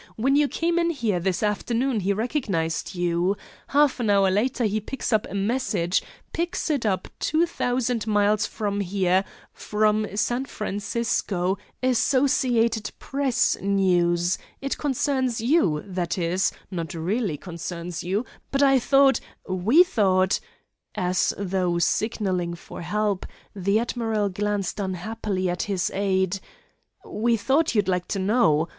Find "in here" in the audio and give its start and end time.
0.79-1.19